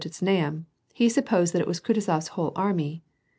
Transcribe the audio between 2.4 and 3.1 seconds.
army.